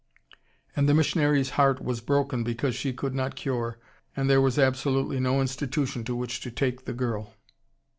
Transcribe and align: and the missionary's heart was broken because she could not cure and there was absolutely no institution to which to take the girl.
and 0.75 0.89
the 0.89 0.95
missionary's 0.95 1.51
heart 1.61 1.79
was 1.79 2.01
broken 2.01 2.43
because 2.43 2.73
she 2.73 2.91
could 2.91 3.13
not 3.13 3.35
cure 3.35 3.77
and 4.17 4.27
there 4.27 4.41
was 4.41 4.57
absolutely 4.57 5.19
no 5.19 5.39
institution 5.41 6.03
to 6.03 6.15
which 6.15 6.39
to 6.41 6.49
take 6.49 6.85
the 6.85 6.93
girl. 6.93 7.35